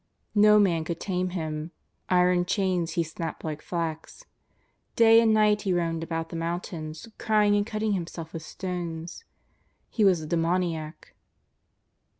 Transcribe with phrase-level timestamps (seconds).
[0.33, 1.73] No man could tame him;
[2.09, 4.25] iron chains he snapj^ed like flax.
[4.95, 9.25] Day and night he roamed about the mountains, crying and cut ting himself with stones.
[9.91, 11.13] He was a demoniac.